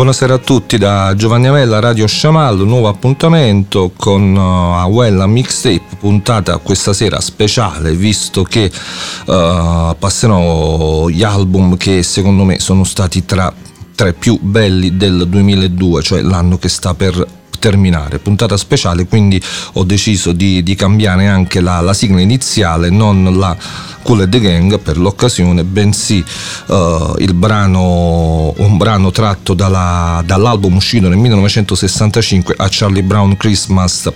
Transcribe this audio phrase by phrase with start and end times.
[0.00, 6.56] Buonasera a tutti da Giovanni Avella, Radio Shamal, nuovo appuntamento con uh, Awella Mixtape, puntata
[6.56, 8.72] questa sera speciale visto che
[9.26, 13.52] uh, passerò gli album che secondo me sono stati tra,
[13.94, 18.18] tra i più belli del 2002, cioè l'anno che sta per terminare.
[18.18, 19.40] Puntata speciale, quindi
[19.74, 23.56] ho deciso di, di cambiare anche la, la, sigla iniziale, non la
[24.02, 26.24] Cool the Gang per l'occasione, bensì
[26.66, 34.10] uh, il brano, un brano tratto dalla, dall'album uscito nel 1965 a Charlie Brown Christmas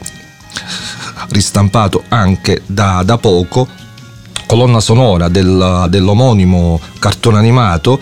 [1.28, 3.68] ristampato anche da, da poco
[4.54, 7.98] colonna sonora del, dell'omonimo cartone animato,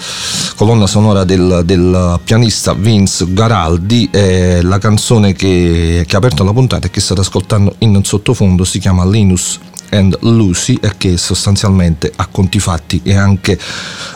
[0.54, 6.52] colonna sonora del, del pianista Vince Garaldi, eh, la canzone che, che ha aperto la
[6.52, 9.58] puntata e che state ascoltando in sottofondo si chiama Linus
[9.92, 13.58] and Lucy e che sostanzialmente a conti fatti è anche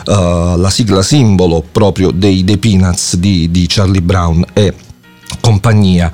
[0.05, 4.75] uh, la sigla simbolo proprio dei The Peanuts di, di Charlie Brown e
[5.39, 6.11] compagnia.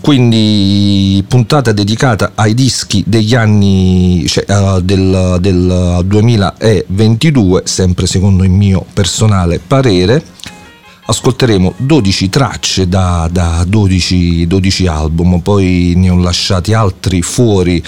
[0.00, 8.50] Quindi puntata dedicata ai dischi degli anni cioè, uh, del, del 2022 sempre secondo il
[8.50, 10.22] mio personale parere
[11.06, 17.82] ascolteremo 12 tracce da, da 12, 12, album, poi ne ho lasciati altri fuori,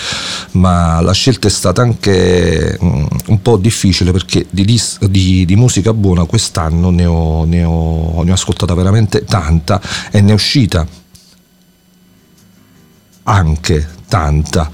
[0.52, 5.92] ma la scelta è stata anche mm, un po' difficile perché di, di, di musica
[5.92, 9.80] buona quest'anno ne ho, ne, ho, ne ho ascoltata veramente tanta
[10.10, 10.86] e ne è uscita
[13.24, 14.70] anche tanta.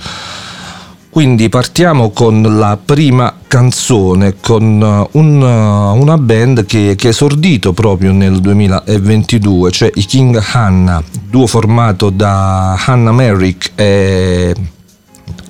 [1.15, 7.11] Quindi partiamo con la prima canzone, con uh, un, uh, una band che, che è
[7.11, 14.57] esordito proprio nel 2022, cioè i King Hanna, duo formato da Hannah Merrick e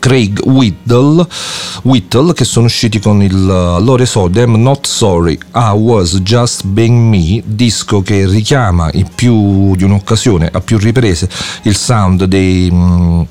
[0.04, 1.26] Craig Whittle,
[1.84, 7.08] Whittle che sono usciti con il loro esordio I'm Not Sorry, I Was Just Being
[7.08, 11.26] Me, disco che richiama in più di un'occasione, a più riprese,
[11.62, 13.22] il sound dei, mm,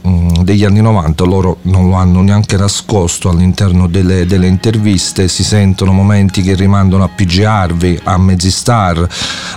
[0.41, 5.91] degli anni 90, loro non lo hanno neanche nascosto all'interno delle, delle interviste, si sentono
[5.91, 9.07] momenti che rimandano a PG Harvey, a Mezzistar,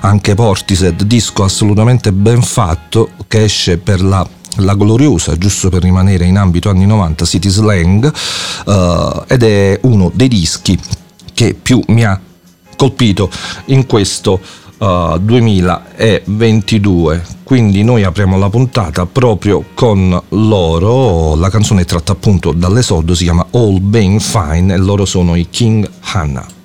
[0.03, 6.25] anche Portishead, disco assolutamente ben fatto che esce per la la gloriosa, giusto per rimanere
[6.25, 8.12] in ambito anni 90, City Slang,
[8.67, 10.78] uh, ed è uno dei dischi
[11.34, 12.19] che più mi ha
[12.77, 13.28] colpito
[13.67, 14.41] in questo
[14.78, 17.34] uh, 2022.
[17.43, 23.23] Quindi noi apriamo la puntata proprio con loro, la canzone è tratta appunto dall'esordio, si
[23.25, 26.56] chiama All Being Fine e loro sono i King Hannah.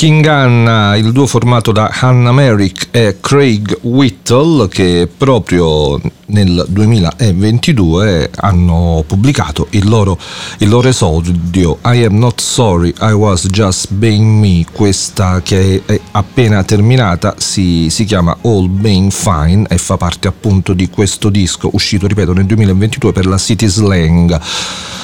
[0.00, 8.30] King Anna, il duo formato da Hannah Merrick e Craig Whittle che proprio nel 2022
[8.36, 10.16] hanno pubblicato il loro,
[10.60, 16.00] il loro esordio I am not sorry, I was just being me, questa che è
[16.12, 21.68] appena terminata si, si chiama All Being Fine e fa parte appunto di questo disco
[21.74, 24.40] uscito, ripeto, nel 2022 per la City Slang.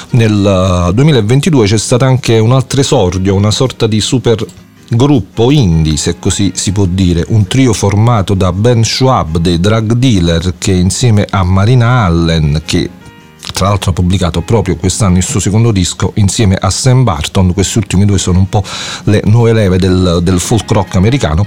[0.08, 6.18] Nel 2022 c'è stato anche un altro esordio, una sorta di super gruppo indie, se
[6.18, 11.26] così si può dire, un trio formato da Ben Schwab dei Drug Dealer che insieme
[11.28, 12.90] a Marina Allen che
[13.52, 17.78] tra l'altro ha pubblicato proprio quest'anno il suo secondo disco insieme a Sam Barton, questi
[17.78, 18.62] ultimi due sono un po'
[19.04, 21.46] le nuove leve del, del folk rock americano,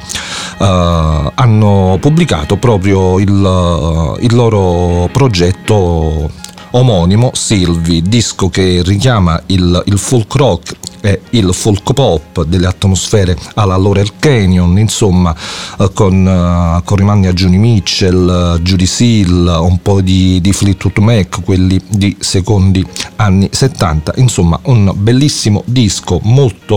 [0.60, 6.32] uh, hanno pubblicato proprio il, il loro progetto
[6.72, 13.38] omonimo Sylvie, disco che richiama il, il folk rock e il folk pop delle atmosfere
[13.56, 15.36] alla Laurel Canyon, insomma
[15.80, 20.98] eh, con, uh, con rimandi a Joni Mitchell, Judy Seal, un po' di, di Fleetwood
[20.98, 22.86] Mac, quelli di secondi
[23.16, 26.76] anni 70, insomma un bellissimo disco molto,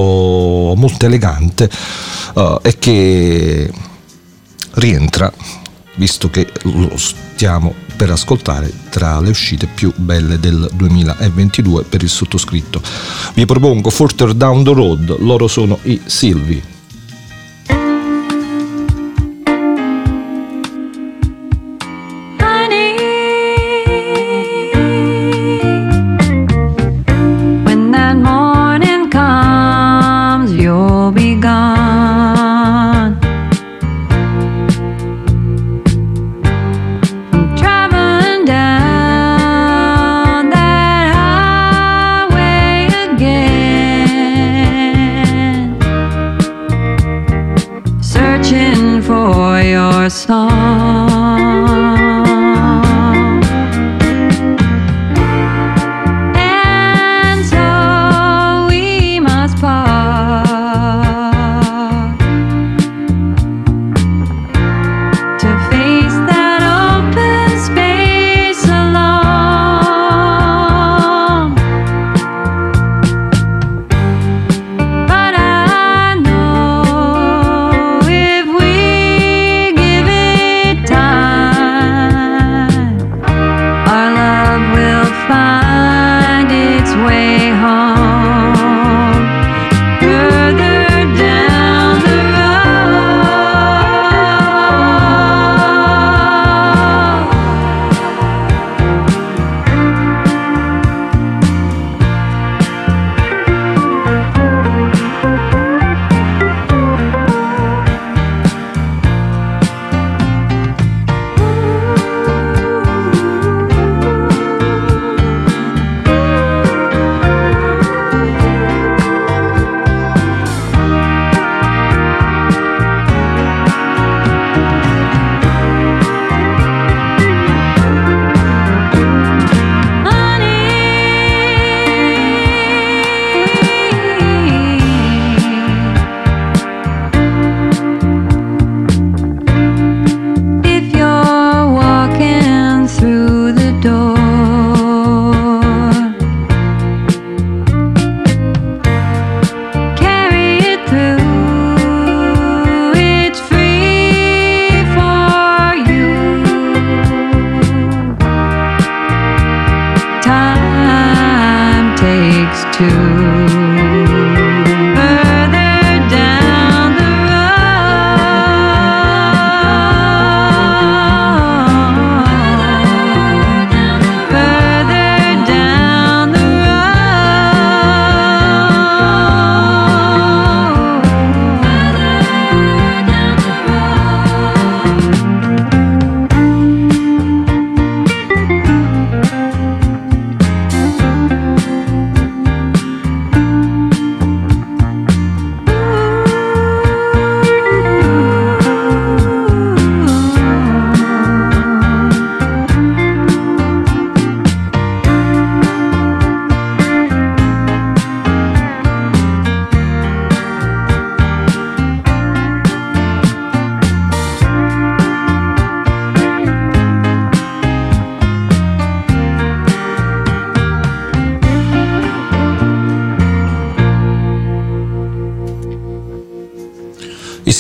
[0.76, 1.68] molto elegante
[2.34, 3.70] uh, e che
[4.74, 5.32] rientra
[5.96, 12.08] visto che lo stiamo per ascoltare tra le uscite più belle del 2022 per il
[12.08, 12.82] sottoscritto.
[13.34, 16.71] Vi propongo Further Down the Road, loro sono i Silvi.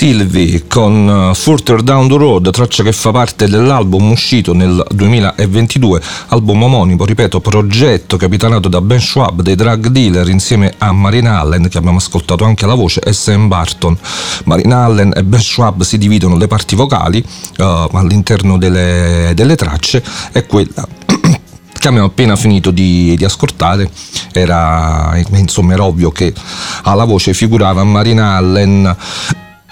[0.02, 6.02] Silvi con uh, Further Down the Road, traccia che fa parte dell'album uscito nel 2022,
[6.30, 11.68] album omonimo, ripeto, progetto capitanato da Ben Schwab dei Drug Dealer insieme a Marina Allen,
[11.68, 13.96] che abbiamo ascoltato anche la voce, e Sam Barton.
[14.42, 17.24] Marina Allen e Ben Schwab si dividono le parti vocali
[17.58, 20.84] uh, all'interno delle, delle tracce e quella
[21.78, 23.88] che abbiamo appena finito di, di ascoltare
[24.32, 26.34] era, insomma, era ovvio che
[26.82, 28.96] alla voce figurava Marina Allen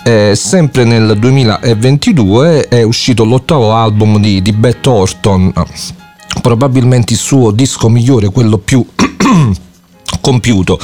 [0.05, 5.53] eh, sempre nel 2022 è uscito l'ottavo album di, di Beth Orton,
[6.41, 8.85] probabilmente il suo disco migliore, quello più
[10.21, 10.79] compiuto.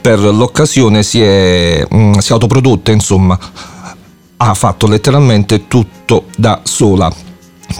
[0.00, 3.38] Per l'occasione, si è, mh, si è autoprodotta, insomma,
[4.36, 7.26] ha fatto letteralmente tutto da sola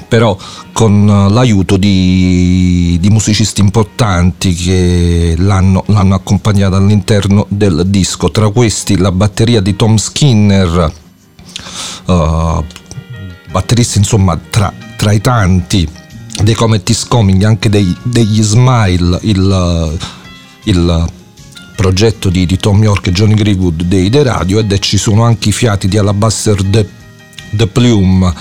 [0.08, 0.36] però
[0.72, 8.48] con eh, l'aiuto di, di musicisti importanti che l'hanno, l'hanno, accompagnata all'interno del disco, tra
[8.50, 10.92] questi la batteria di Tom Skinner,
[12.06, 12.64] uh,
[13.50, 15.88] batterista insomma tra, tra, i tanti
[16.42, 19.98] dei Comet is Coming, anche dei, degli Smile, il,
[20.64, 21.10] il
[21.74, 25.48] progetto di, di, Tom York e Johnny Greenwood dei The Radio ed ci sono anche
[25.48, 26.88] i fiati di Alabaster The,
[27.52, 28.32] The Plume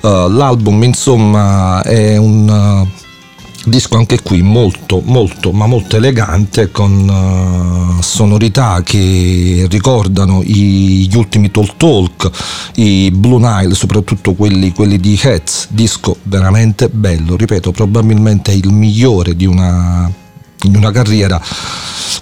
[0.00, 8.02] l'album insomma è un uh, disco anche qui molto molto ma molto elegante con uh,
[8.02, 12.30] sonorità che ricordano i, gli ultimi Talk Talk,
[12.76, 19.34] i Blue Nile, soprattutto quelli, quelli di Heads, disco veramente bello, ripeto probabilmente il migliore
[19.34, 20.10] di una,
[20.60, 21.40] di una carriera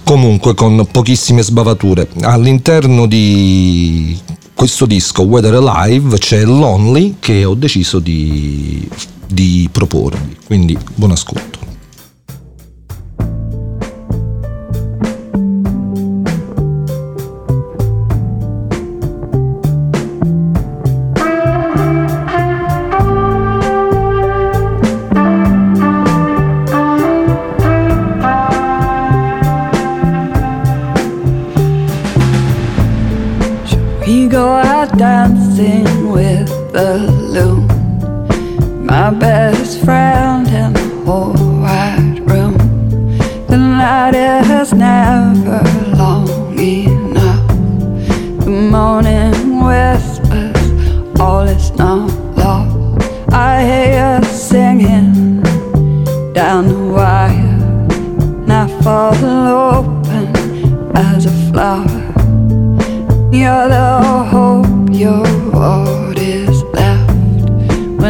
[0.03, 2.07] comunque con pochissime sbavature.
[2.21, 4.17] All'interno di
[4.55, 8.89] questo disco Weather Alive c'è Lonely che ho deciso di,
[9.27, 11.59] di proporvi, quindi buon ascolto.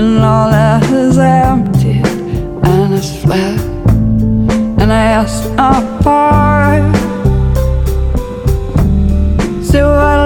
[0.05, 1.99] and all that is empty
[2.69, 3.59] and it's flat.
[4.81, 6.95] And I asked apart.
[9.65, 10.24] So I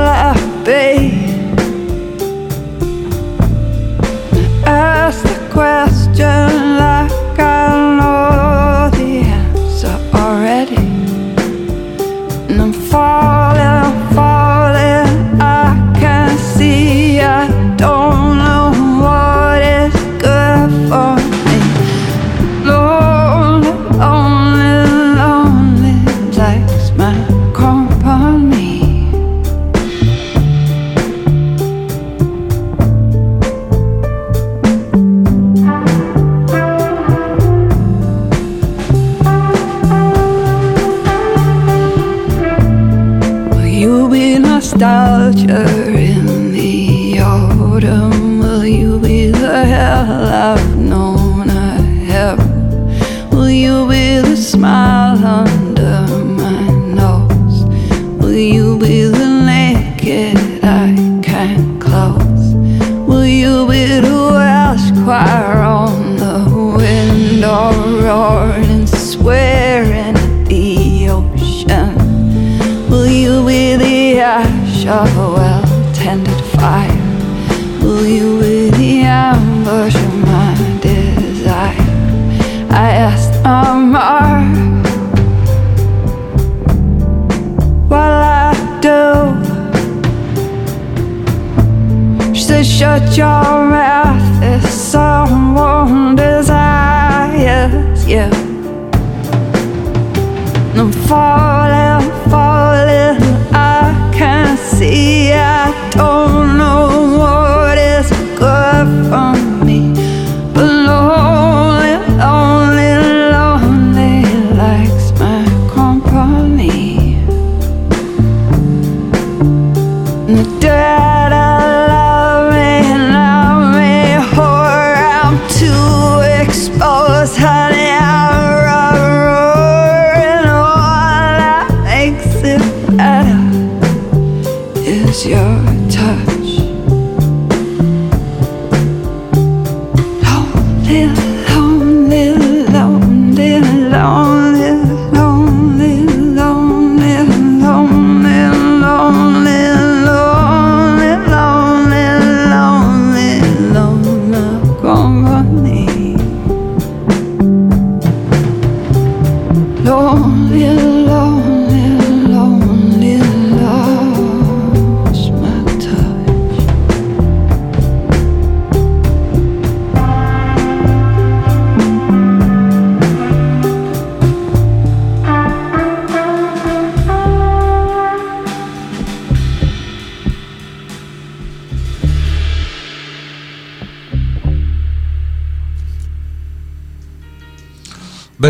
[93.20, 93.59] your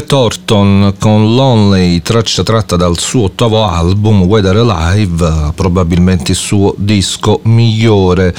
[0.09, 6.73] Beth Orton con Lonely, traccia tratta dal suo ottavo album Weather Alive, probabilmente il suo
[6.77, 8.33] disco migliore.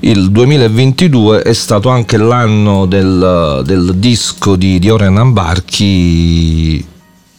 [0.00, 6.84] Il 2022 è stato anche l'anno del, del disco di, di Oren Ambarchi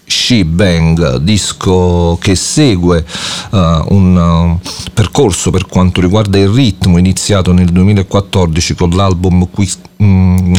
[0.06, 3.06] She Bang, disco che segue
[3.52, 3.58] uh,
[3.90, 10.56] un uh, percorso per quanto riguarda il ritmo iniziato nel 2014 con l'album Quick, um,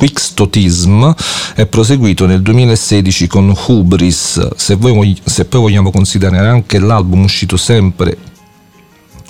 [0.00, 1.12] Quickstotism
[1.54, 7.58] è proseguito nel 2016 con Hubris, se, voi, se poi vogliamo considerare anche l'album uscito
[7.58, 8.16] sempre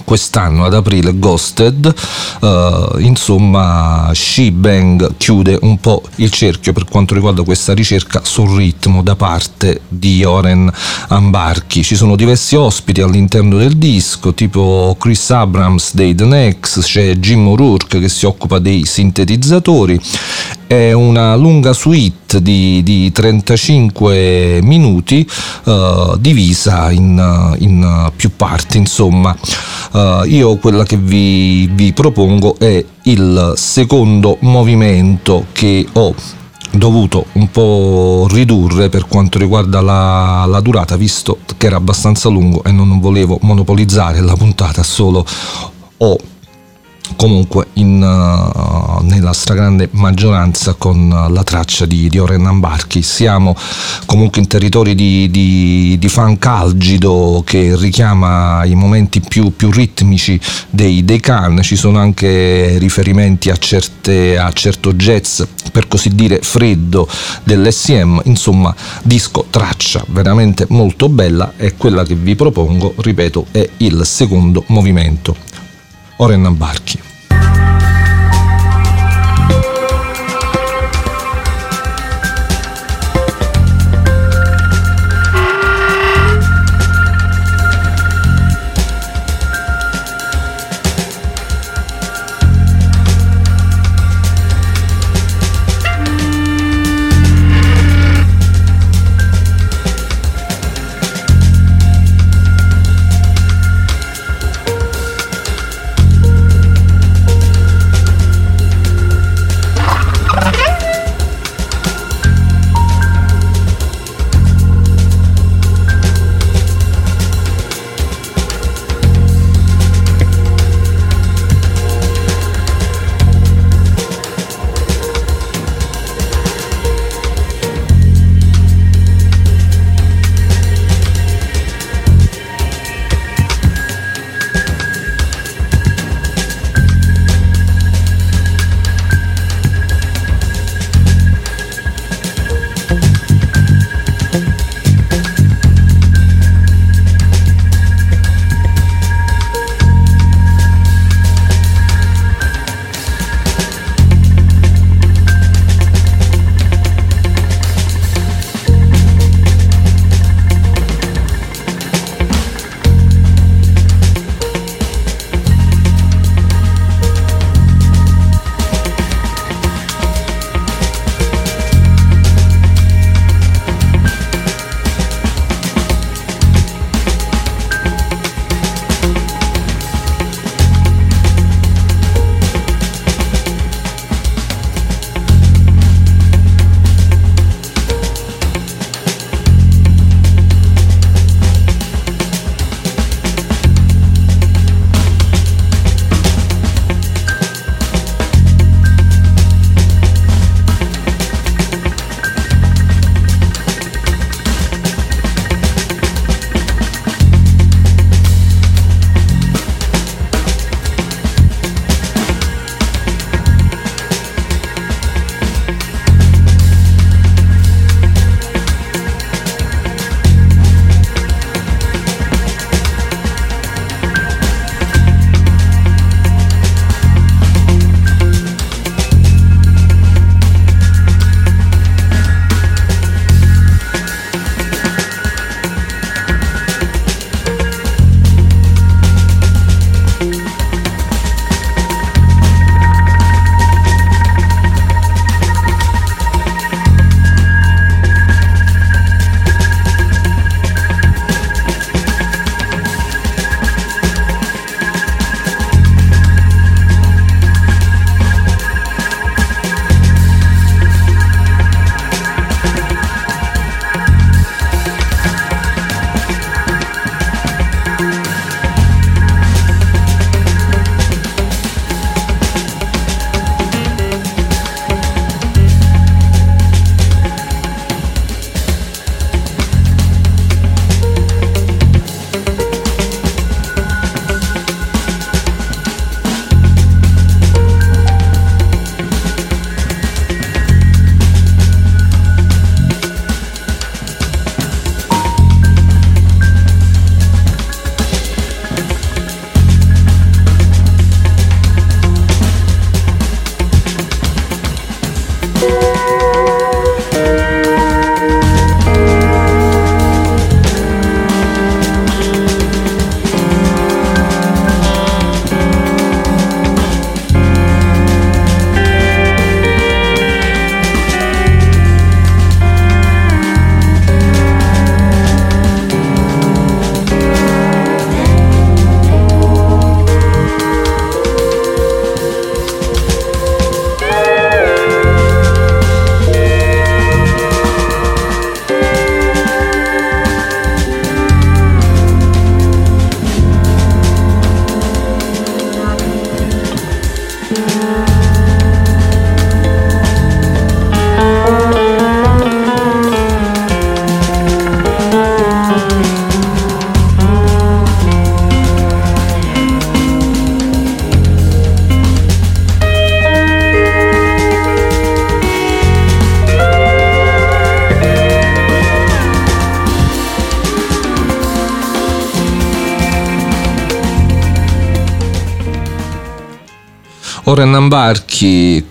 [0.05, 1.95] quest'anno ad aprile Ghosted.
[2.41, 9.03] Uh, insomma She-Bang chiude un po' il cerchio per quanto riguarda questa ricerca sul ritmo
[9.03, 10.71] da parte di Oren
[11.09, 11.83] Ambarchi.
[11.83, 17.47] Ci sono diversi ospiti all'interno del disco tipo Chris Abrams dei The Next c'è Jim
[17.47, 20.01] O'Rourke che si occupa dei sintetizzatori.
[20.67, 25.29] È una lunga suite di, di 35 minuti
[25.65, 29.37] uh, divisa in, in, più parti insomma
[29.93, 36.15] uh, io quella che vi, vi propongo è il secondo movimento che ho
[36.73, 42.63] dovuto un po' ridurre per quanto riguarda la, la, durata visto che era abbastanza lungo
[42.65, 45.25] e non volevo monopolizzare la puntata solo
[45.97, 46.17] ho
[47.17, 53.03] comunque in, uh, nella stragrande maggioranza con uh, la traccia di, di Oren Ambarchi.
[53.03, 53.55] Siamo
[54.07, 60.41] comunque in territori di, di, di, funk algido che richiama i momenti più, più ritmici
[60.71, 66.41] dei, dei Can, ci sono anche riferimenti a, certe, a certo jazz per così dire
[66.43, 67.09] freddo
[67.45, 74.03] dell'SM, insomma disco traccia veramente molto bella e quella che vi propongo, ripeto, è il
[74.05, 75.50] secondo movimento.
[76.21, 77.10] Oren Ambarchi.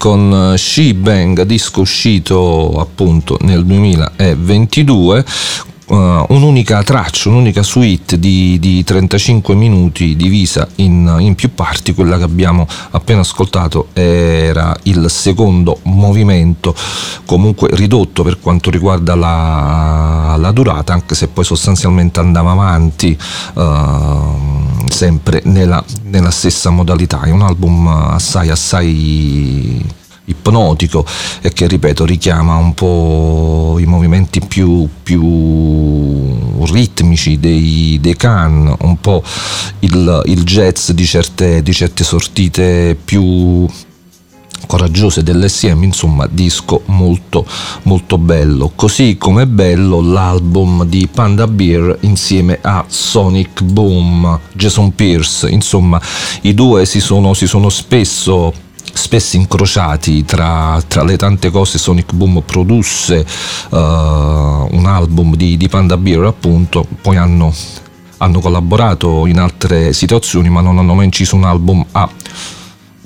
[0.09, 5.25] Con She-Bang, disco uscito appunto nel 2022
[5.85, 5.95] uh,
[6.29, 12.23] un'unica traccia, un'unica suite di, di 35 minuti divisa in, in, più parti, quella che
[12.23, 16.73] abbiamo appena ascoltato era il secondo movimento,
[17.25, 23.15] comunque ridotto per quanto riguarda la, la durata, anche se poi sostanzialmente andava avanti.
[23.53, 27.21] Uh, sempre nella, nella, stessa modalità.
[27.21, 29.85] È un album assai assai
[30.25, 31.05] ipnotico
[31.41, 38.99] e che ripeto richiama un po' i movimenti più, più ritmici dei, dei Can, un
[38.99, 39.23] po'
[39.79, 43.67] il, il jazz di certe, di certe sortite più
[44.67, 47.45] coraggiose dell'SM, insomma disco molto
[47.83, 55.49] molto bello, così come bello l'album di Panda Beer insieme a Sonic Boom, Jason Pierce,
[55.49, 55.99] insomma
[56.41, 58.53] i due si sono, si sono spesso
[58.91, 61.77] spesso incrociati tra, tra, le tante cose.
[61.77, 63.25] Sonic Boom produsse
[63.69, 66.85] uh, un album di, di, Panda Beer appunto.
[67.01, 67.53] Poi hanno,
[68.17, 72.09] hanno, collaborato in altre situazioni ma non hanno mai inciso un album a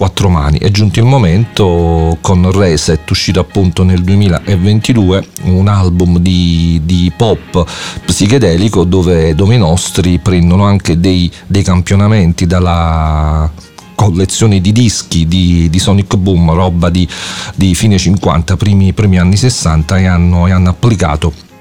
[0.03, 0.57] quattro mani.
[0.57, 7.65] È giunto il momento con Reset uscito appunto nel 2022 un album di, di pop
[8.05, 13.49] psichedelico dove, dove, i nostri prendono anche dei, dei campionamenti dalla
[13.95, 17.07] collezioni di dischi di, di Sonic Boom, roba di,
[17.55, 21.52] di fine 50, primi, primi, anni 60 e hanno, e hanno applicato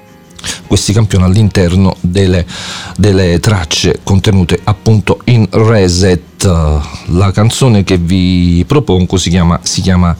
[0.67, 2.45] questi campioni all'interno delle,
[2.97, 6.21] delle, tracce contenute appunto in Reset.
[7.07, 10.15] La canzone che vi propongo si chiama, si chiama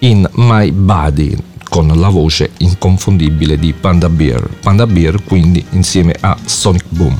[0.00, 1.36] In My Body
[1.68, 4.48] con la voce inconfondibile di Panda Bear.
[4.60, 7.18] Panda Bear quindi insieme a Sonic Boom.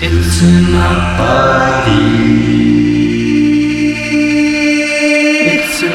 [0.00, 2.73] It's in my body.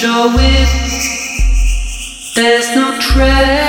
[0.00, 2.34] show it.
[2.34, 3.59] There's no treasure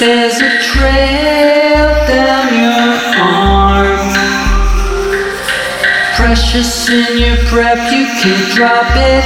[0.00, 3.98] There's a trail down your arm.
[6.16, 9.24] Precious in your prep, you can't drop it.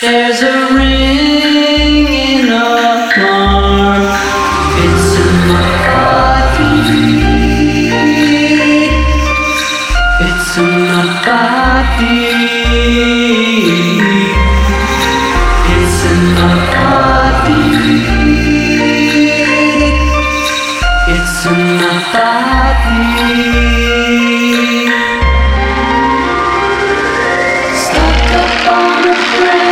[0.00, 1.03] There's a ring
[29.36, 29.63] Thank you.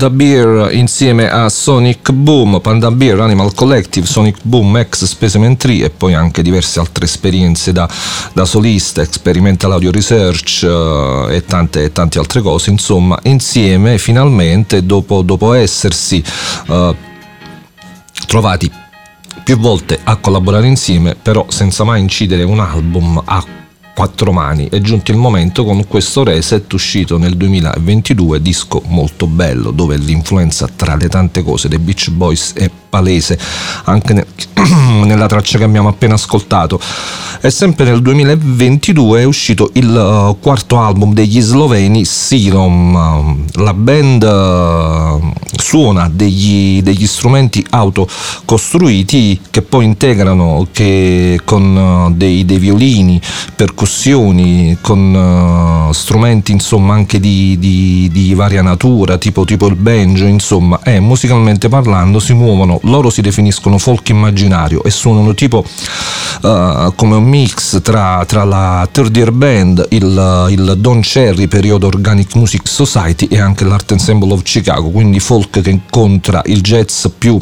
[0.00, 5.74] Panda Beer insieme a Sonic Boom, Panda Beer, Animal Collective, Sonic Boom, Ex Specimen 3
[5.74, 7.86] e poi anche diverse altre esperienze da,
[8.32, 15.20] da solista, Experimental Audio Research uh, e, tante, tante altre cose, insomma insieme finalmente dopo,
[15.20, 16.24] dopo essersi
[16.68, 16.94] uh,
[18.26, 18.72] trovati
[19.44, 23.44] più volte a collaborare insieme, però senza mai incidere un album a
[24.00, 24.66] quattro mani.
[24.70, 30.66] È giunto il momento con questo reset uscito nel 2022, disco molto bello, dove l'influenza
[30.74, 33.38] tra le tante cose dei Beach Boys è palese
[33.84, 34.26] anche ne-
[35.06, 36.80] nella traccia che abbiamo appena ascoltato.
[37.42, 43.46] E sempre nel 2022 è uscito il uh, quarto album degli sloveni Sirom.
[43.54, 52.44] La band uh, suona degli, degli, strumenti autocostruiti che poi integrano che con uh, dei,
[52.44, 53.18] dei, violini,
[53.56, 53.88] percussioni,
[54.80, 61.00] con strumenti insomma anche di, di, di varia natura, tipo, tipo il banjo, insomma, e
[61.00, 65.64] musicalmente parlando si muovono loro si definiscono folk immaginario e suonano tipo
[66.42, 71.86] uh, come un mix tra, tra la Third Year Band, il, il, Don Cherry periodo
[71.88, 77.06] Organic Music Society e anche l'Art Ensemble of Chicago, quindi folk che incontra il jazz
[77.18, 77.40] più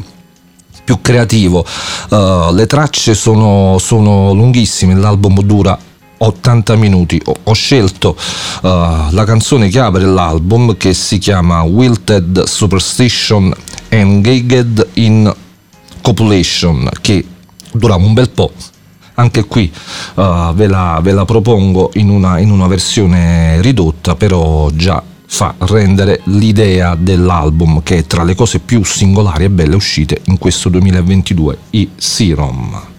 [0.85, 1.67] più creativo.
[2.09, 5.79] Uh, le tracce sono, sono lunghissime, l'album dura
[6.19, 7.21] 80 minuti.
[7.45, 8.17] Ho, scelto
[8.63, 8.69] uh,
[9.11, 13.53] la canzone che apre l'album che si chiama Wilted Superstition
[13.89, 15.35] Engaged in
[16.01, 17.25] Copulation che
[17.73, 18.53] dura un bel po'.
[19.15, 19.73] Anche qui
[20.15, 25.55] uh, ve, la, ve, la, propongo in una, in una versione ridotta, però già fa
[25.59, 30.69] rendere l'idea dell'album che è tra le cose più singolari e belle uscite in questo
[30.69, 32.98] 2022, i Serum.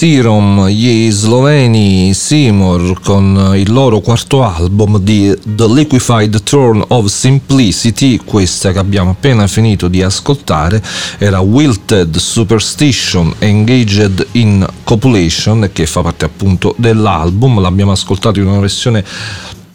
[0.00, 8.16] Serum, gli sloveni Seymour con il loro quarto album di The Liquefied Throne of Simplicity,
[8.16, 10.82] questa che abbiamo appena finito di ascoltare
[11.18, 18.60] era Wilted Superstition Engaged in Copulation che fa parte appunto dell'album, l'abbiamo ascoltato in una
[18.60, 19.04] versione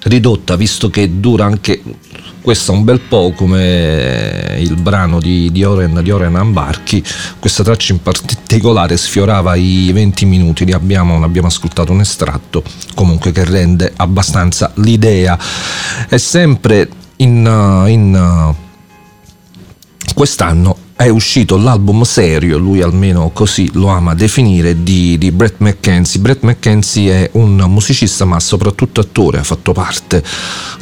[0.06, 1.84] ridotta visto che dura anche
[2.46, 7.04] questo un bel po' come il brano di, di, Oren, di Oren Ambarchi,
[7.40, 12.64] questa traccia in particolare sfiorava i 20 minuti, ne abbiamo, ne abbiamo ascoltato un estratto
[12.94, 15.40] comunque che rende abbastanza l'idea.
[16.08, 18.54] È sempre in, in
[20.14, 26.20] quest'anno è uscito l'album serio, lui almeno così lo ama definire, di, di Brett McKenzie.
[26.20, 30.24] Brett McKenzie è un musicista ma soprattutto attore, ha fatto parte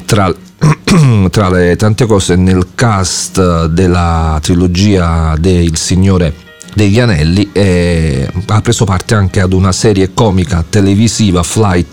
[0.05, 0.30] tra
[1.30, 6.34] tra le tante cose nel cast della trilogia del Signore
[6.74, 11.93] degli Anelli e ha preso parte anche ad una serie comica televisiva Flight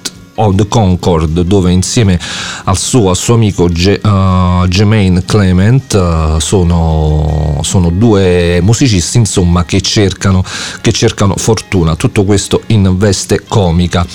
[0.55, 2.19] the Concord dove insieme
[2.65, 9.65] al suo, al suo amico Ge, uh, Jermaine Clement uh, sono, sono, due musicisti insomma
[9.65, 10.43] che cercano,
[10.81, 11.95] che cercano fortuna.
[11.97, 14.07] Tutto questo in veste comica.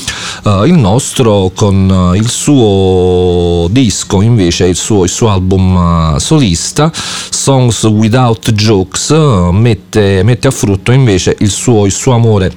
[0.43, 7.83] Uh, il nostro con il suo disco invece il suo, il suo album solista Songs
[7.83, 9.11] Without Jokes
[9.51, 12.51] mette, mette a frutto invece il suo, il suo amore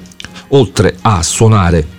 [0.49, 1.98] oltre a suonare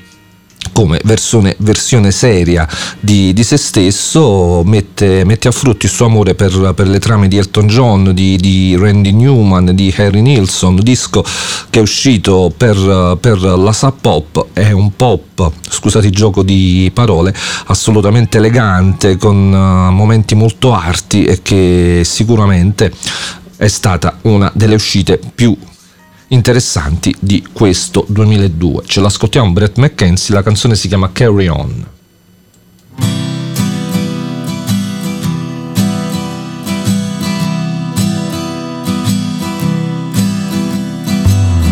[0.81, 2.66] come versione, versione seria
[3.01, 7.28] di, di, se stesso, mette, mette, a frutto il suo amore per, per le trame
[7.28, 11.22] di Elton John, di, di, Randy Newman, di Harry Nilsson, disco
[11.68, 16.91] che è uscito per, per la Sub Pop, è un pop, scusate il gioco di
[16.95, 17.35] parole,
[17.66, 22.91] assolutamente elegante, con uh, momenti molto arti e che sicuramente
[23.59, 25.55] è stata una delle uscite più
[26.31, 28.83] interessanti di questo 2002.
[28.87, 31.87] Ce l'ascoltiamo Brett McKenzie, la canzone si chiama Carry On.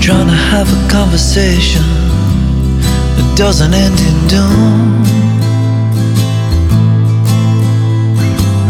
[0.00, 1.84] Trying to have a conversation
[3.16, 5.04] that doesn't end in doom.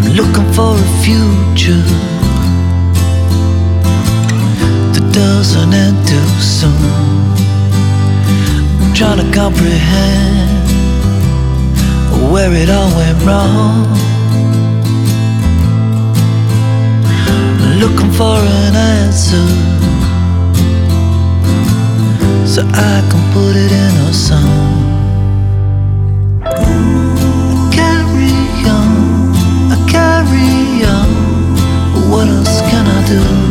[0.03, 2.18] I'm looking for a future
[5.13, 6.75] doesn't end too soon.
[8.81, 10.49] I'm trying to comprehend
[12.33, 13.87] where it all went wrong.
[17.81, 19.47] Looking for an answer
[22.47, 24.79] so I can put it in a song.
[26.45, 26.51] I
[27.73, 28.33] carry
[28.79, 28.93] on,
[29.71, 32.11] I carry on.
[32.11, 33.48] What else can I do?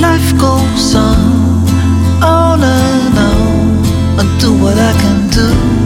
[0.00, 1.64] Life goes on,
[2.22, 4.20] on and on.
[4.20, 5.85] I do what I can do.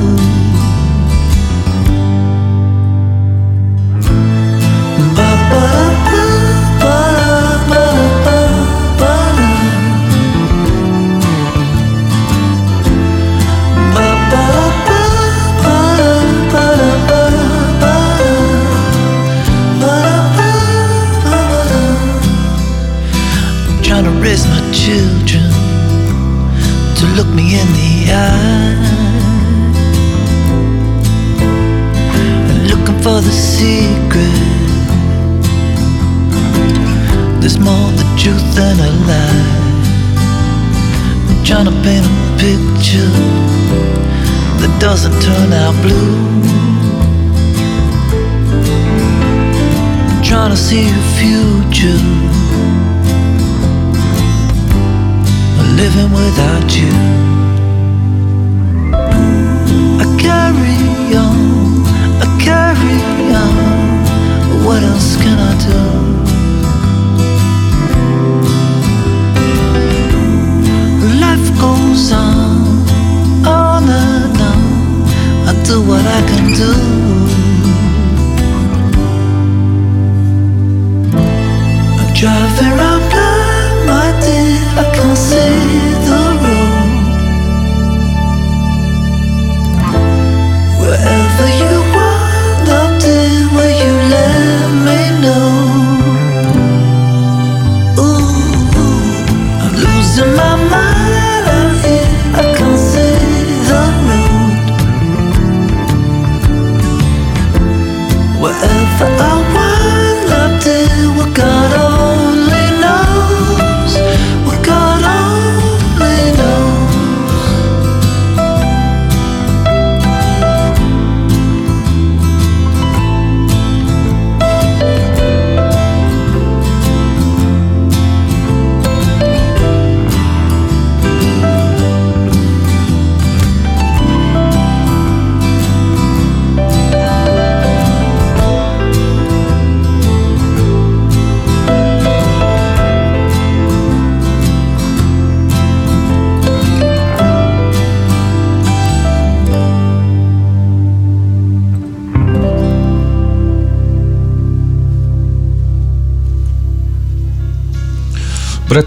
[24.87, 25.51] Children
[26.97, 28.77] to look me in the eye.
[32.49, 34.41] And looking for the secret.
[37.41, 39.49] There's more the truth than a lie.
[41.29, 43.13] I'm trying to paint a picture
[44.61, 46.17] that doesn't turn out blue.
[50.11, 52.40] I'm trying to see a future.
[55.81, 56.93] Living without you.
[60.03, 61.39] I carry on,
[62.25, 62.99] I carry
[63.45, 64.65] on.
[64.67, 66.20] What else can I do?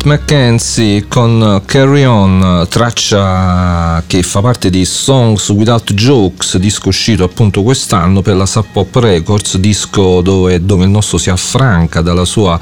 [0.03, 7.63] McKenzie con Carry On, traccia che fa parte di Songs Without Jokes, disco uscito appunto
[7.63, 12.59] quest'anno per la Sub Pop Records, disco dove, dove il nostro si affranca dalla sua,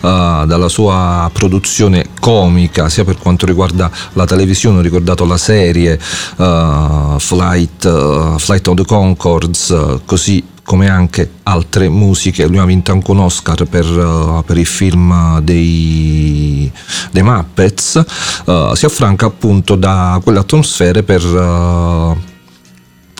[0.00, 5.98] uh, dalla sua, produzione comica, sia per quanto riguarda la televisione, ho ricordato la serie
[6.36, 12.46] uh, Flight, uh, Flight of the Concords, così come anche altre musiche.
[12.46, 16.70] Lui ha vinto anche un Oscar per, uh, per il film dei,
[17.10, 18.00] dei Muppets.
[18.44, 22.16] Uh, si affranca appunto da quelle atmosfere per uh,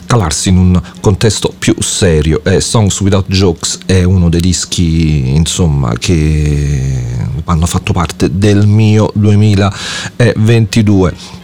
[0.07, 2.41] calarsi in un contesto più serio.
[2.45, 9.11] E Songs Without Jokes è uno dei dischi insomma, che hanno fatto parte del mio
[9.17, 11.40] 2022.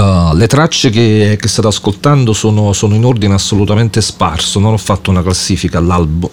[0.00, 4.78] Uh, le tracce che, che, state ascoltando sono, sono, in ordine assolutamente sparso, non ho
[4.78, 6.30] fatto una classifica all'album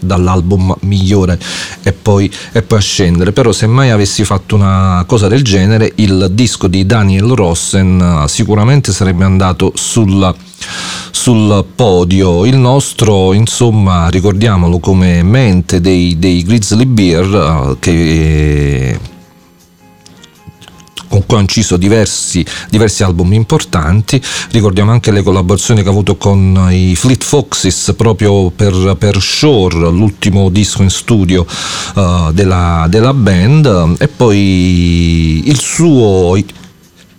[0.00, 1.38] dall'album migliore
[1.84, 3.30] e poi, e poi a scendere.
[3.30, 8.26] Però se mai avessi fatto una cosa del genere il disco di Daniel Rossen uh,
[8.26, 10.34] sicuramente sarebbe andato sul,
[11.12, 12.44] sul podio.
[12.44, 18.98] Il nostro insomma ricordiamolo come mente dei, dei Grizzly Bear uh, che
[21.12, 24.18] con cui ha inciso diversi, diversi, album importanti.
[24.50, 29.90] Ricordiamo anche le collaborazioni che ha avuto con i Fleet Foxes proprio per, per Shore,
[29.90, 31.46] l'ultimo disco in studio
[31.96, 36.34] uh, della, della band, e poi il suo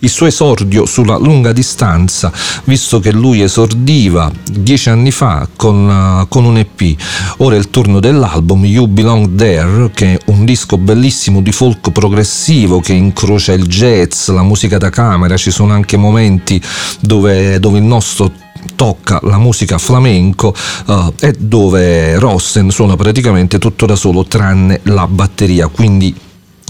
[0.03, 2.31] il suo esordio sulla lunga distanza,
[2.65, 6.95] visto che lui esordiva dieci anni fa con, uh, con un EP.
[7.37, 11.91] Ora è il turno dell'album You Belong There, che è un disco bellissimo di folk
[11.91, 16.61] progressivo che incrocia il jazz, la musica da camera, ci sono anche momenti
[16.99, 18.31] dove, dove il nostro
[18.75, 25.05] tocca la musica flamenco uh, e dove Rossen suona praticamente tutto da solo tranne la
[25.05, 26.15] batteria quindi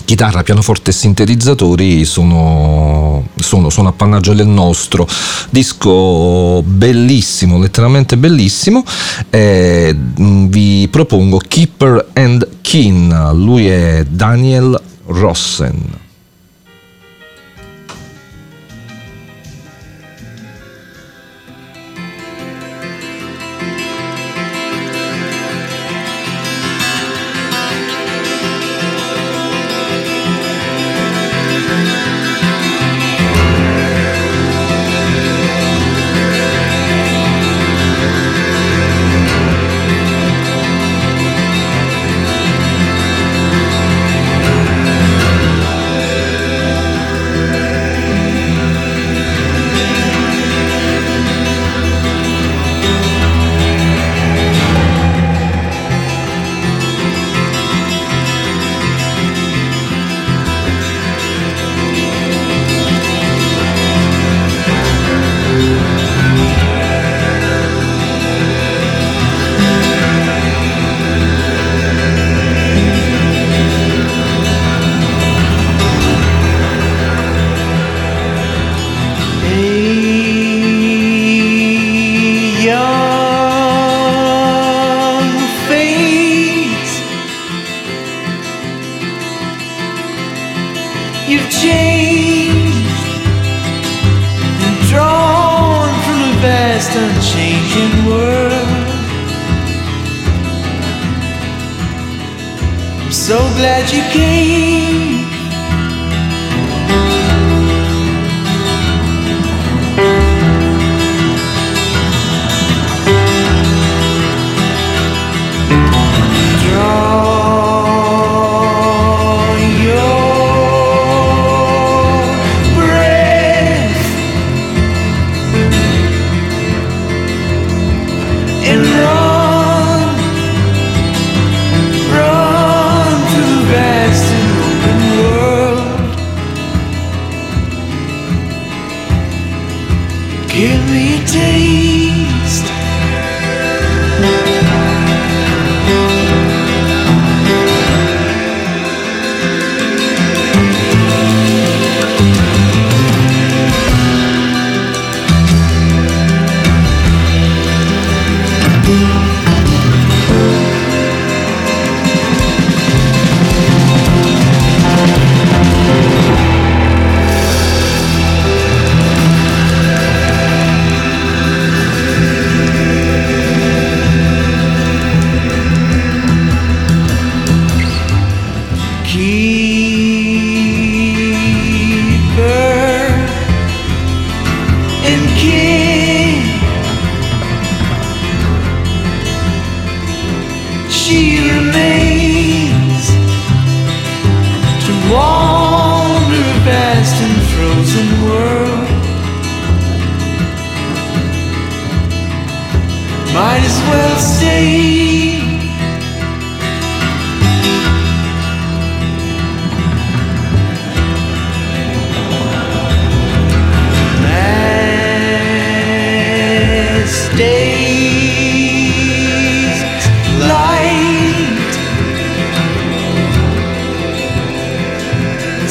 [0.06, 5.08] chitarra, pianoforte e sintetizzatori sono, sono, sono, appannaggio del nostro
[5.49, 8.84] disco bellissimo, letteralmente bellissimo.
[9.30, 16.01] E mm, vi propongo Keeper and Kin lui è Daniel Rossen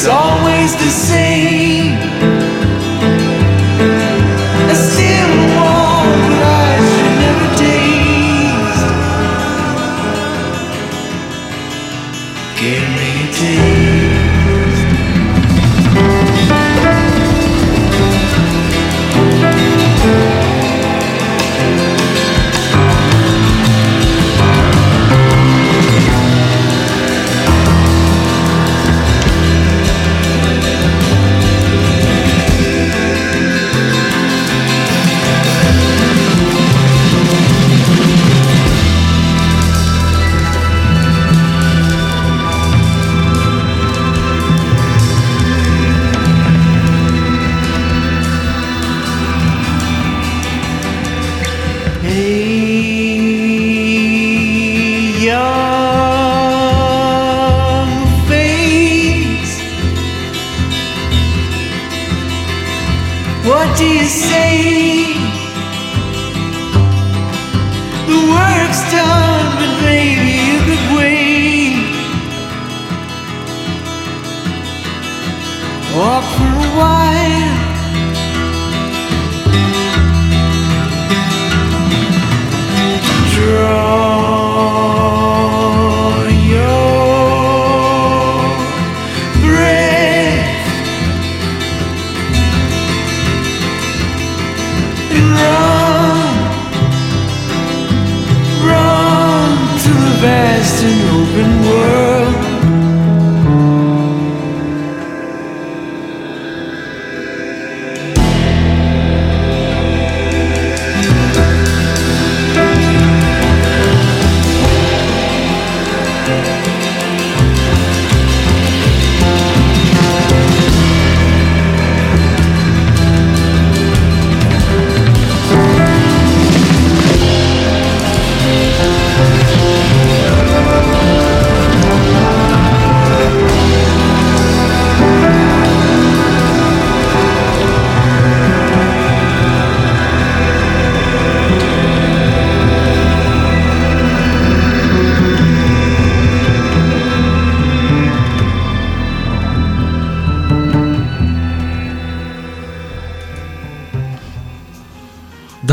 [0.07, 2.12] always the same.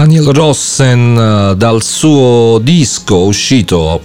[0.09, 4.01] Daniel Rossen eh, dal suo disco uscito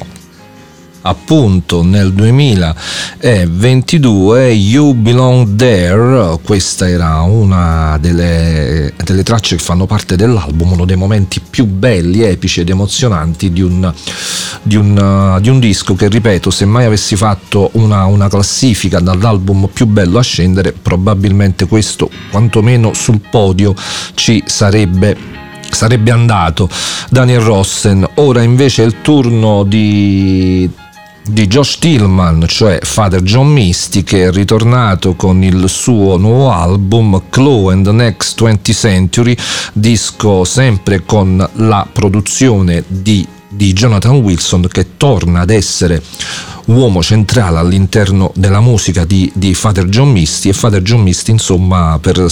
[1.00, 6.38] appunto nel 2022 You Belong There.
[6.42, 12.20] Questa era una delle, delle tracce che fanno parte dell'album uno dei momenti più belli,
[12.20, 13.90] epici ed emozionanti di un,
[14.62, 19.70] di un, di un disco che ripeto se mai avessi fatto una, una classifica dall'album
[19.72, 23.74] più bello a scendere probabilmente questo quantomeno sul podio
[24.12, 25.43] ci sarebbe
[25.74, 26.68] sarebbe andato
[27.10, 28.08] Daniel Rossen.
[28.14, 30.68] Ora invece è il turno di,
[31.26, 37.24] di Josh Tillman, cioè Father John Misty, che è ritornato con il suo nuovo album
[37.28, 39.36] Claw and the Next 20th Century,
[39.72, 46.02] disco sempre con la produzione di, di Jonathan Wilson che torna ad essere
[46.66, 50.48] uomo centrale all'interno della musica di, di Father John Misty.
[50.48, 52.26] E Father John Misty insomma per,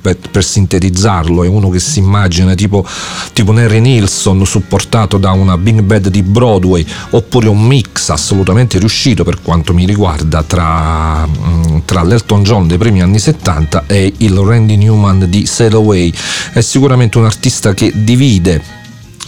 [0.00, 2.86] per- per sintetizzarlo è uno che si immagina tipo,
[3.32, 9.24] tipo Harry Nilsson supportato da una big band di Broadway oppure un mix assolutamente riuscito
[9.24, 14.36] per quanto mi riguarda tra, mm, tra l'Elton John dei primi anni 70 e il
[14.36, 16.12] Randy Newman di Sail Away.
[16.52, 18.82] È sicuramente un artista che divide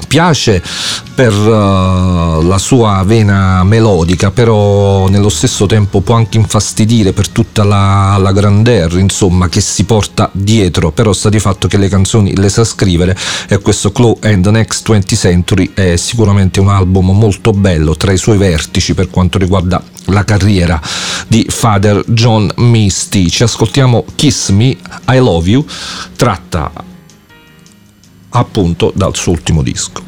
[0.09, 0.63] piace
[1.15, 7.65] per uh, la sua vena melodica, però nello stesso tempo può anche infastidire per tutta
[7.65, 12.37] la, la grandeur insomma, che si porta dietro, però sta di fatto che le canzoni
[12.37, 13.17] le sa scrivere
[13.49, 18.13] e questo Claw and the Next 20th Century è sicuramente un album molto bello tra
[18.13, 20.81] i suoi vertici per quanto riguarda la carriera
[21.27, 23.29] di Father John Misty.
[23.29, 24.77] Ci ascoltiamo Kiss Me,
[25.09, 25.65] I Love You,
[26.17, 26.95] tratta
[28.39, 30.03] appunto dal suo ultimo disco.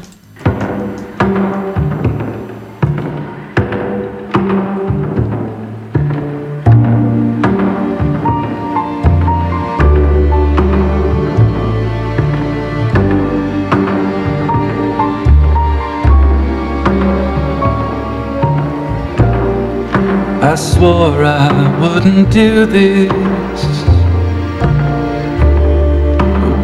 [20.41, 23.38] I swore I wouldn't do this.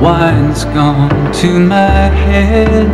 [0.06, 2.88] Wine's gone to my head.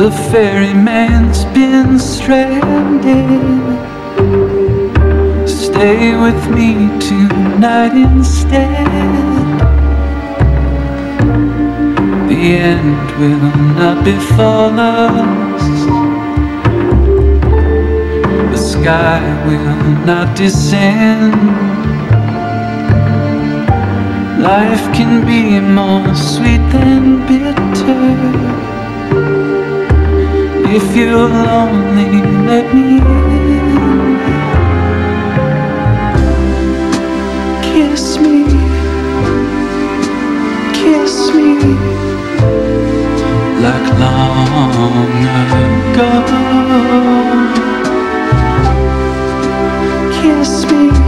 [0.00, 3.38] The ferryman's been stranded.
[5.48, 8.88] Stay with me tonight instead.
[12.30, 15.62] The end will not befall us.
[18.50, 21.67] The sky will not descend.
[24.38, 27.58] Life can be more sweet than bitter.
[30.70, 34.18] If you'll only let me in,
[37.62, 38.44] kiss me,
[40.72, 41.58] kiss me
[43.60, 45.08] like long
[45.42, 46.58] ago.
[50.22, 51.07] kiss me,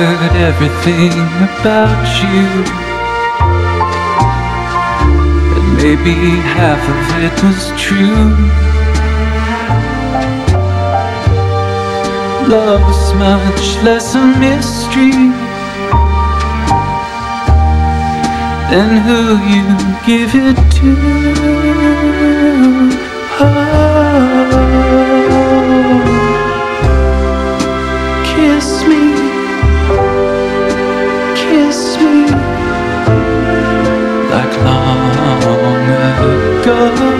[0.00, 1.12] heard everything
[1.44, 2.46] about you.
[5.56, 6.14] And maybe
[6.56, 8.30] half of it was true.
[12.48, 15.12] Love's much less a mystery
[18.70, 19.20] than who
[19.52, 19.64] you
[20.06, 20.90] give it to.
[23.42, 24.09] Oh,
[36.62, 37.19] go.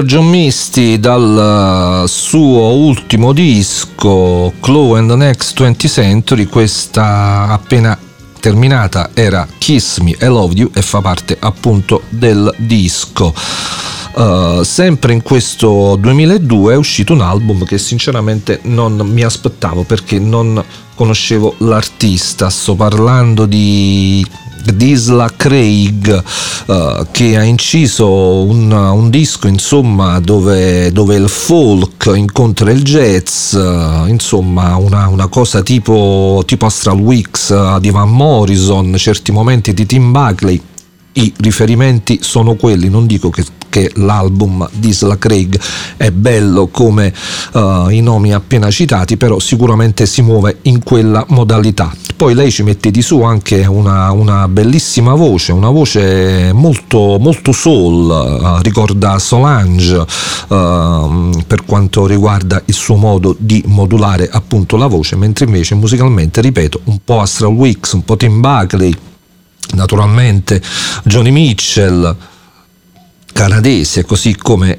[0.00, 7.98] Father John Misty dal suo ultimo disco Claw and the Next 20th Century, questa appena
[8.40, 13.34] terminata era Kiss Me, I Love You e fa parte appunto del disco.
[14.14, 20.18] Uh, sempre in questo 2002 è uscito un album che sinceramente non mi aspettavo perché
[20.18, 22.48] non conoscevo l'artista.
[22.48, 24.24] Sto parlando di
[24.62, 26.22] Disla Craig
[26.66, 33.52] uh, che ha inciso un, un disco insomma dove, dove, il folk incontra il jazz
[33.52, 39.86] uh, insomma una, una, cosa tipo, tipo Astral Weeks di Van Morrison certi momenti di
[39.86, 40.60] Tim Buckley.
[41.12, 45.58] I riferimenti sono quelli, non dico che, che l'album di Isla Craig
[45.96, 47.14] è bello come
[47.52, 51.90] uh, i nomi appena citati, però sicuramente si muove in quella modalità.
[52.16, 57.52] poi lei ci mette di su anche una, una bellissima voce, una voce molto, molto
[57.52, 64.86] soul, uh, ricorda Solange uh, per quanto riguarda il suo modo di modulare appunto la
[64.86, 68.94] voce, mentre invece musicalmente, ripeto, un po' Astral Weeks, un po' Tim Buckley,
[69.74, 70.60] naturalmente
[71.04, 72.16] Johnny Mitchell,
[73.32, 74.78] canadese, così come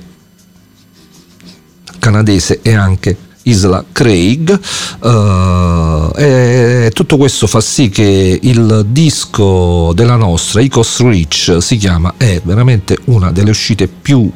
[1.99, 4.59] canadese e anche Isla Craig.
[4.99, 12.13] Uh, e tutto questo fa sì che il disco della nostra Icos Rich si chiama
[12.17, 14.29] è veramente una delle uscite più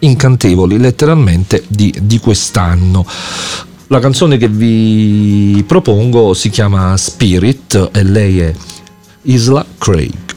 [0.00, 3.04] incantevoli letteralmente di, di quest'anno.
[3.88, 8.54] La canzone che vi propongo si chiama Spirit e lei è
[9.22, 10.28] Isla Craig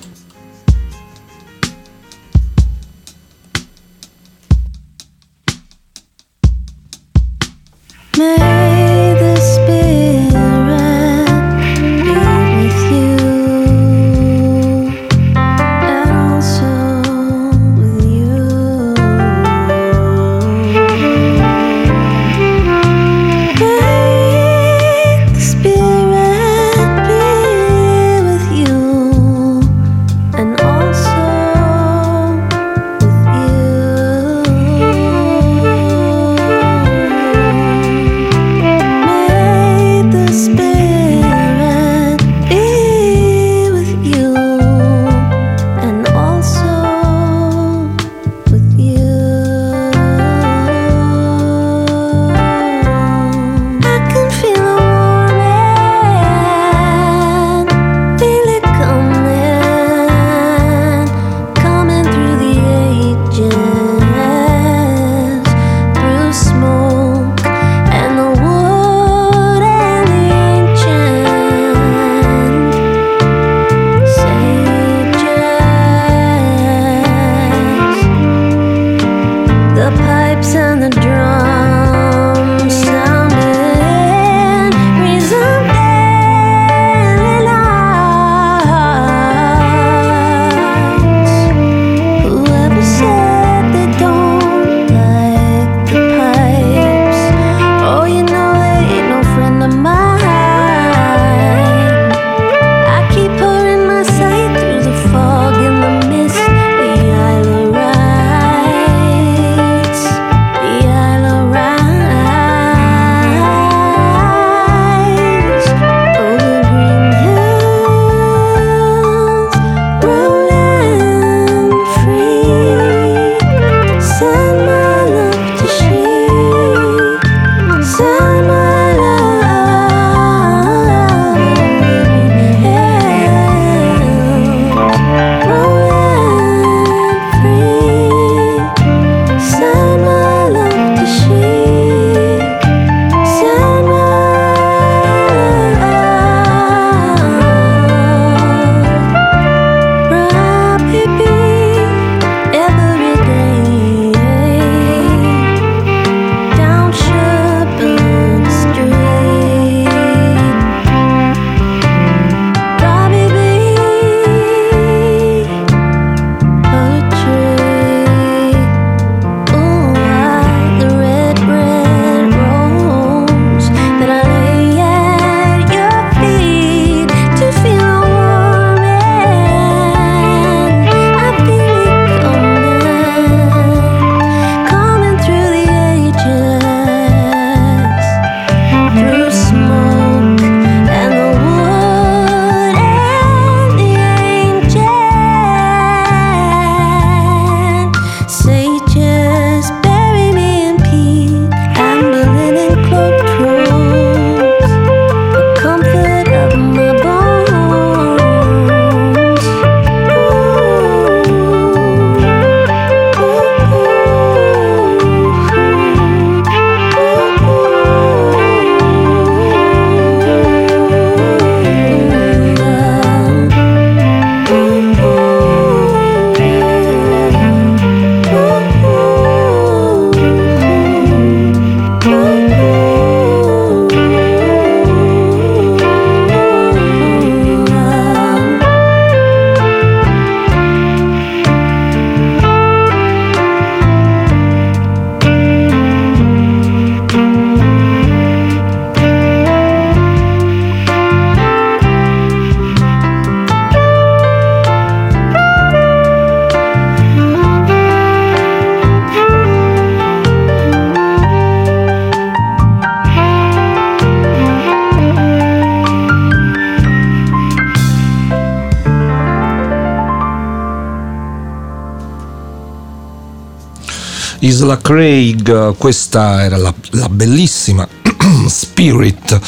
[274.91, 277.87] Craig, questa era la, la bellissima
[278.47, 279.39] Spirit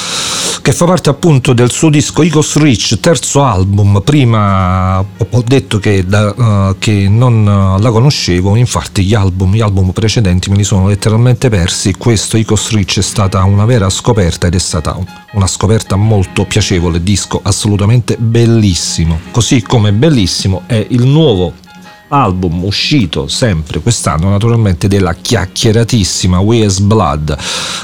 [0.61, 4.01] che fa parte appunto del suo disco Icos Rich, terzo album.
[4.05, 6.33] Prima ho detto che, da,
[6.69, 7.43] uh, che non
[7.77, 11.93] la conoscevo, infatti gli album, gli album, precedenti me li sono letteralmente persi.
[11.95, 14.97] Questo Icos Rich è stata una vera scoperta ed è stata
[15.33, 19.19] una scoperta molto piacevole, disco assolutamente bellissimo.
[19.31, 21.62] Così come bellissimo è il nuovo
[22.09, 27.37] album uscito sempre quest'anno naturalmente della chiacchieratissima Where's Blood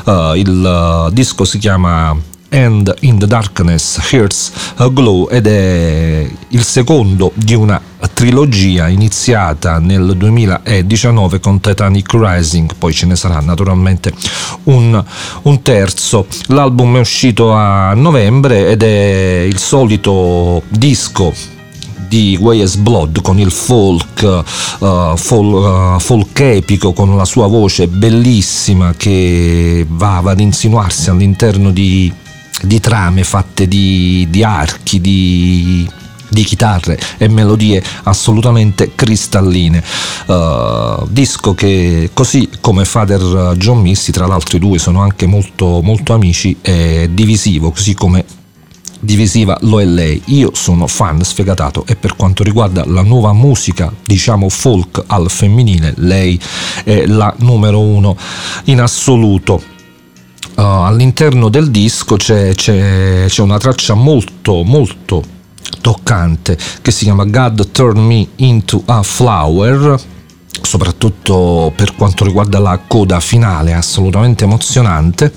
[0.06, 2.16] uh, il uh, disco si chiama
[2.52, 7.80] And in the Darkness Here's a Glow ed è il secondo di una
[8.12, 14.12] trilogia iniziata nel 2019 con Titanic Rising, poi ce ne sarà naturalmente
[14.64, 15.04] un,
[15.44, 16.26] un terzo.
[16.48, 21.59] L'album è uscito a novembre ed è il solito disco
[22.10, 24.44] di Way's Blood con il folk,
[24.80, 31.70] uh, folk, uh, folk, epico, con la sua voce bellissima che va, ad insinuarsi all'interno
[31.70, 32.12] di,
[32.64, 35.88] di trame fatte di, di archi, di,
[36.30, 39.84] di chitarre e melodie assolutamente cristalline.
[40.26, 45.82] Uh, disco che così come Father John Misty, tra l'altro i due sono anche molto,
[45.84, 48.26] molto amici, è divisivo, così come
[49.00, 50.22] divisiva lo è lei.
[50.26, 55.94] Io sono fan sfegatato e per quanto riguarda la nuova musica, diciamo folk al femminile,
[55.98, 56.40] lei
[56.84, 58.16] è la numero uno
[58.66, 59.78] in assoluto.
[60.56, 65.24] Uh, all'interno del disco c'è, c'è, c'è una traccia molto molto
[65.80, 69.98] toccante che si chiama God Turn Me Into a Flower
[70.62, 75.32] soprattutto per quanto riguarda la coda finale assolutamente emozionante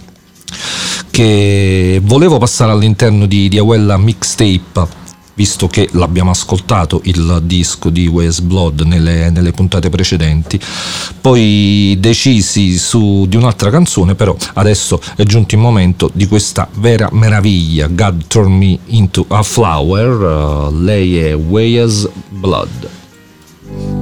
[1.10, 5.00] che volevo passare all'interno di, di Mixtape
[5.34, 10.60] visto che l'abbiamo ascoltato il disco di Wes Blood nelle, nelle, puntate precedenti.
[11.20, 17.08] Poi decisi su di un'altra canzone però adesso è giunto il momento di questa vera
[17.12, 24.01] meraviglia God Turn Me Into a Flower uh, lei è Wes Blood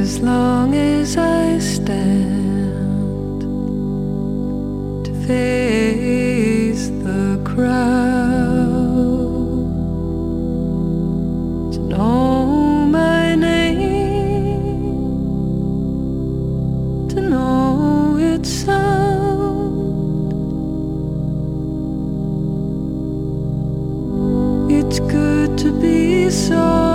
[0.00, 3.40] as long as I stand
[5.04, 7.68] to face the crowd,
[11.74, 14.78] to know my name,
[17.10, 20.32] to know its sound.
[24.72, 26.89] It's good to be soft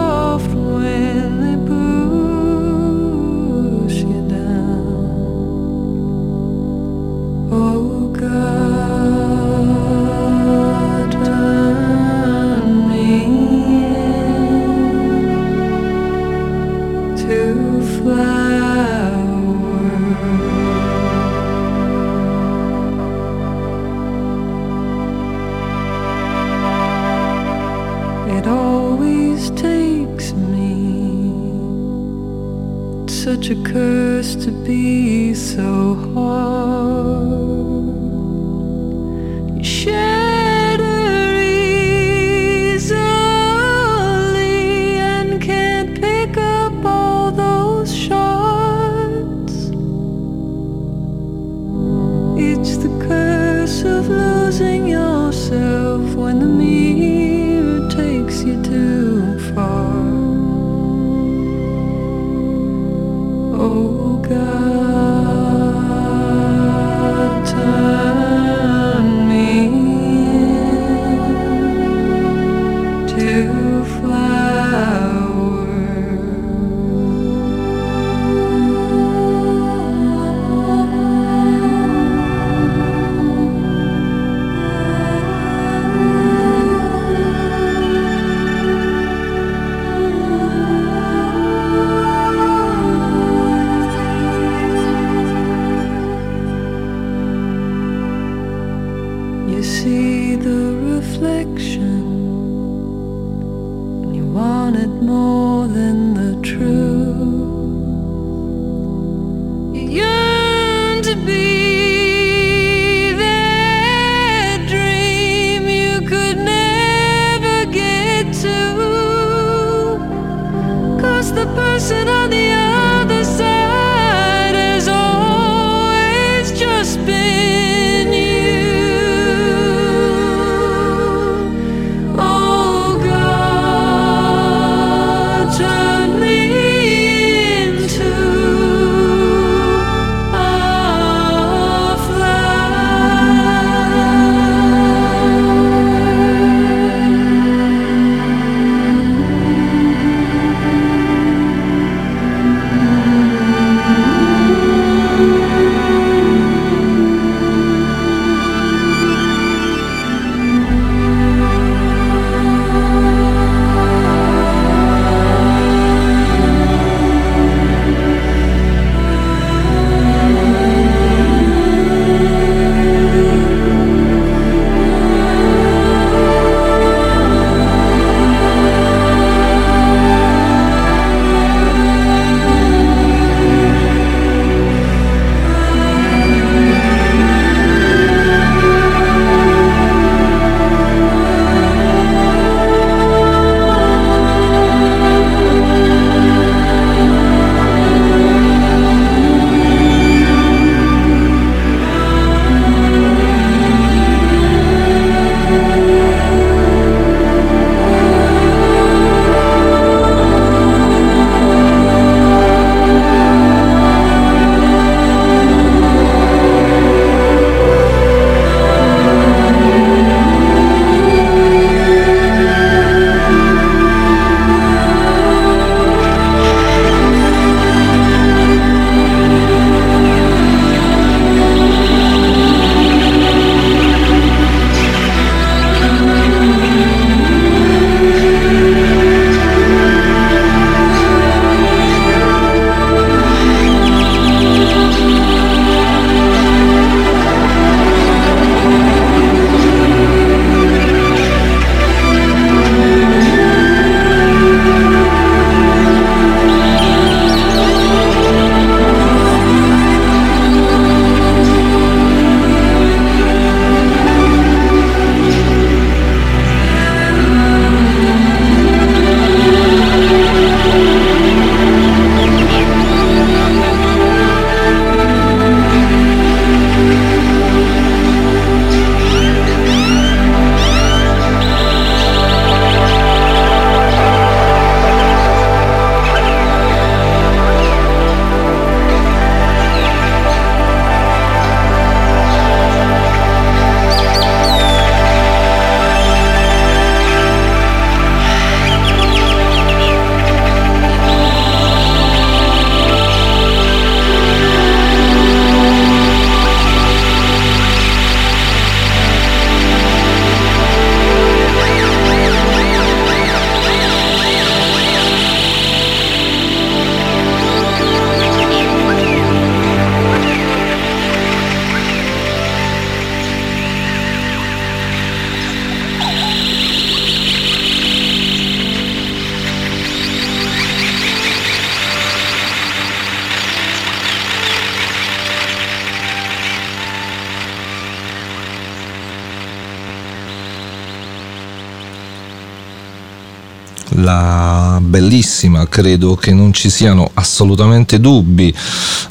[344.96, 348.56] bellissima, credo che non ci siano assolutamente dubbi,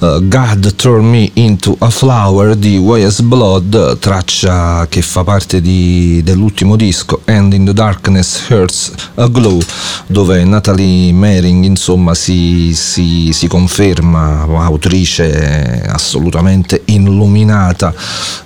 [0.01, 6.23] uh, God Turn Me Into a Flower di YS Blood, traccia che fa parte di,
[6.25, 9.61] dell'ultimo disco And in the Darkness Hurts a Glow,
[10.07, 17.93] dove Natalie Mering insomma si, si, si conferma autrice assolutamente illuminata,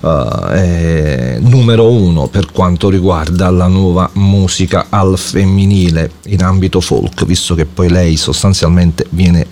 [0.01, 7.53] uh, numero uno per quanto riguarda la nuova musica al femminile in ambito folk, visto
[7.53, 9.45] che poi lei sostanzialmente viene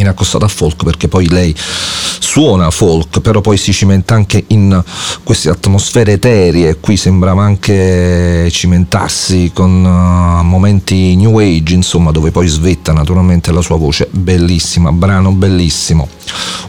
[0.00, 4.82] viene accostata a folk perché poi lei suona folk, però poi si cimenta anche in
[5.22, 12.46] queste atmosfere eteree, qui sembrava anche cimentarsi con uh, momenti new age, insomma, dove poi
[12.46, 16.08] svetta naturalmente la sua voce, bellissima, brano bellissimo.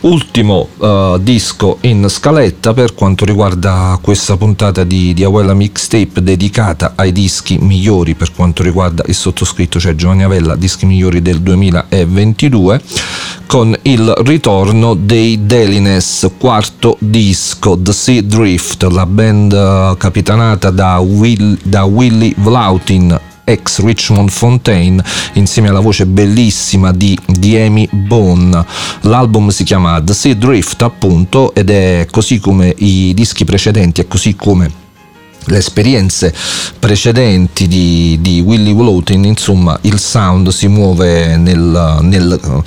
[0.02, 7.12] Ultimo uh, disco in scaletta per quanto riguarda questa puntata di, di Mixtape dedicata ai
[7.12, 8.16] dischi migliori.
[8.16, 12.82] Per quanto riguarda il sottoscritto, cioè Giovanni Avella, dischi migliori del 2022
[13.46, 21.00] con il ritorno dei Delines, quarto disco, The Sea Drift, la band uh, capitanata da,
[21.00, 25.04] Will, da Willy Vlautin ex Richmond Fontaine
[25.34, 28.66] insieme alla voce bellissima di, di Bone.
[29.02, 34.08] L'album si chiama The Sea Drift appunto ed è così come i dischi precedenti e
[34.08, 34.90] così come
[35.46, 36.34] le esperienze
[36.78, 42.64] precedenti di, di Willy Wloughton, insomma, il sound si muove nel, nel uh,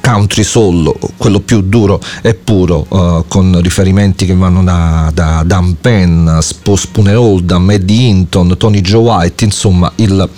[0.00, 5.76] country soul, quello più duro e puro, uh, con riferimenti che vanno da, da Dan
[5.80, 10.28] Penn, Spooner Oldham, Eddie Hinton, Tony Joe White, insomma, il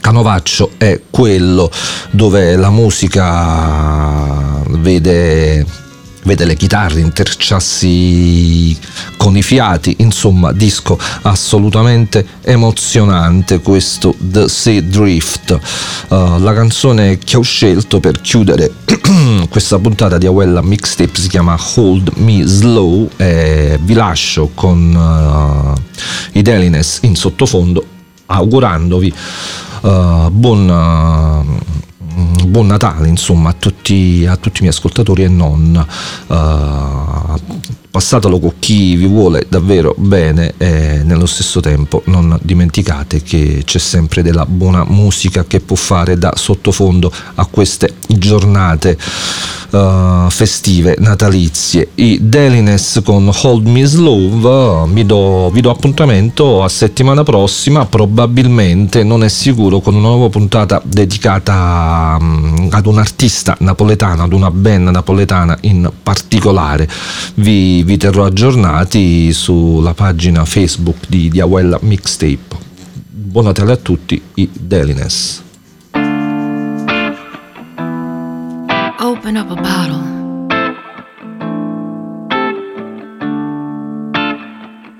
[0.00, 1.70] canovaccio è quello
[2.10, 5.64] dove la musica vede
[6.24, 8.78] vede le chitarre interciarsi
[9.16, 15.58] con i fiati, insomma disco assolutamente emozionante questo The Sea Drift,
[16.08, 18.72] uh, la canzone che ho scelto per chiudere
[19.48, 26.38] questa puntata di Awella Mixtape si chiama Hold Me Slow e vi lascio con uh,
[26.38, 27.84] i Delines in sottofondo
[28.26, 29.12] augurandovi
[29.82, 31.68] uh, buon
[32.46, 35.86] buon Natale insomma a tutti, a tutti i miei ascoltatori e non
[36.26, 37.40] uh,
[37.90, 43.78] passatelo con chi vi vuole davvero bene e nello stesso tempo non dimenticate che c'è
[43.78, 48.96] sempre della buona musica che può fare da sottofondo a queste giornate
[49.70, 51.90] uh, festive natalizie.
[51.96, 59.24] I Delines con Hold Me Slow vi vi do appuntamento a settimana prossima, probabilmente non
[59.24, 64.88] è sicuro, con una nuova puntata dedicata um, ad un artista napoletano, ad una band
[64.88, 66.88] napoletana in particolare.
[67.34, 72.68] Vi, vi terrò aggiornati sulla pagina Facebook di, di Awella Mixtape.
[73.08, 75.42] Buon Natale a tutti, i Delines.
[79.00, 80.02] open up a bottle.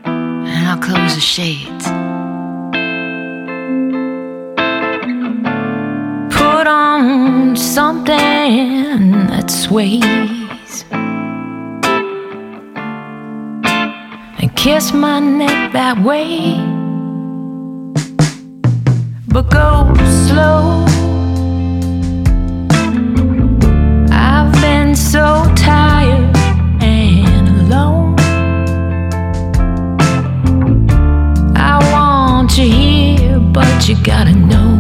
[0.04, 2.09] And I'll close the shades.
[6.60, 10.84] Put on something that sways.
[14.38, 16.58] And kiss my neck that way.
[19.28, 19.94] But go
[20.26, 20.84] slow.
[24.12, 26.36] I've been so tired
[26.82, 28.16] and alone.
[31.56, 34.79] I want you here, but you gotta know.